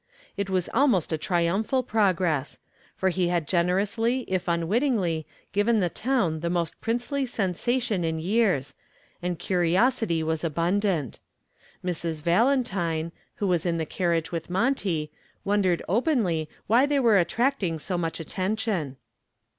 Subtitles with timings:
[0.35, 2.57] It was almost a triumphal progress,
[2.95, 8.73] for he had generously if unwittingly given the town the most princely sensation in years,
[9.21, 11.19] and curiosity was abundant.
[11.85, 12.23] Mrs.
[12.23, 15.11] Valentine, who was in the carriage with Monty,
[15.45, 18.97] wondered openly why they were attracting so much attention.